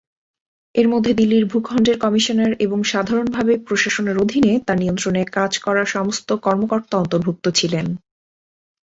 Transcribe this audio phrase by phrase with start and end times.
[0.75, 6.95] এর মধ্যে দিল্লির ভূখণ্ডের কমিশনার এবং সাধারণভাবে প্রশাসনের অধীনে তাঁর নিয়ন্ত্রণে কাজ করা সমস্ত কর্মকর্তা
[6.97, 7.73] অন্তর্ভুক্ত ছিল।